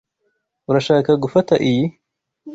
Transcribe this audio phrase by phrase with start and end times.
[0.69, 1.83] Urashaka gufata iyi?